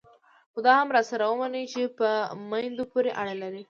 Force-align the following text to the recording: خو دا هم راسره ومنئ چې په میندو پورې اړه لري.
خو 0.51 0.59
دا 0.65 0.71
هم 0.79 0.89
راسره 0.95 1.25
ومنئ 1.29 1.65
چې 1.73 1.81
په 1.97 2.09
میندو 2.49 2.83
پورې 2.91 3.09
اړه 3.21 3.33
لري. 3.41 3.59